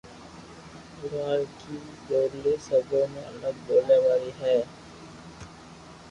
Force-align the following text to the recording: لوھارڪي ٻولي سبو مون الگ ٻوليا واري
لوھارڪي 0.99 1.75
ٻولي 2.07 2.55
سبو 2.67 3.01
مون 3.11 3.23
الگ 3.29 3.55
ٻوليا 3.65 3.97
واري 4.05 4.31